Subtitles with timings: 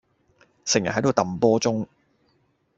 [0.65, 1.85] 成日係度揼波鐘